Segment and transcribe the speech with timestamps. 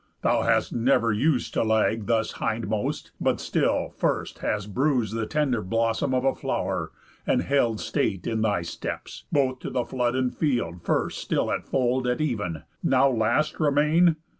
[0.23, 5.61] Thou hast never us'd To lag thus hindmost, but still first hast bruis'd The tender
[5.61, 6.89] blossom of a flow'r,
[7.27, 11.67] and held State in thy steps, both to the flood and field, First still at
[11.67, 14.15] fold at even, now last remain?